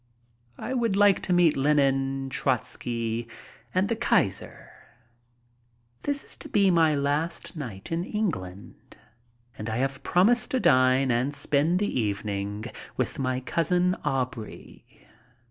[0.57, 3.27] I would like to meet Lenin, Trotzky,
[3.71, 4.71] and the Kaiser.
[6.01, 8.97] This is to be my last night in England,
[9.59, 12.65] and I have promised to dine and spend the evening
[12.97, 14.87] with my Cousin Aubrey.